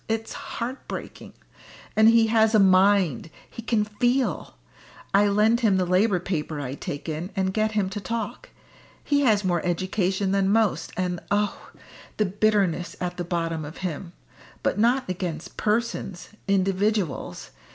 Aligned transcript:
It's 0.09 0.33
heart 0.33 0.87
breaking. 0.87 1.33
And 1.95 2.09
he 2.09 2.25
has 2.25 2.55
a 2.55 2.59
mind; 2.59 3.29
he 3.47 3.61
can 3.61 3.83
feel! 3.85 4.57
I 5.13 5.27
lend 5.27 5.59
him 5.59 5.77
the 5.77 5.85
Labour 5.85 6.19
paper 6.19 6.59
I 6.59 6.73
take 6.73 7.07
in, 7.07 7.29
and 7.35 7.53
get 7.53 7.73
him 7.73 7.87
to 7.91 8.01
talk. 8.01 8.49
He 9.03 9.19
has 9.21 9.43
more 9.43 9.63
education 9.63 10.31
than 10.31 10.49
most, 10.49 10.91
and 10.97 11.19
oh! 11.29 11.69
the 12.17 12.25
bitterness 12.25 12.95
at 12.99 13.17
the 13.17 13.23
bottom 13.23 13.63
of 13.63 13.77
him. 13.85 14.13
But 14.63 14.79
not 14.79 15.07
against 15.07 15.55
persons 15.55 16.29
individuals. 16.47 17.51